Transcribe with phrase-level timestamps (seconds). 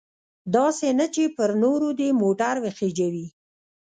[0.55, 3.27] داسې نه چې پر نورو دې موټر وخیژوي.